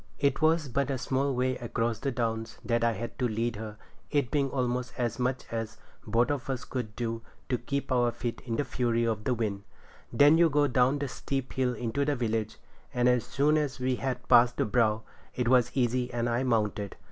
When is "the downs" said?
1.99-2.57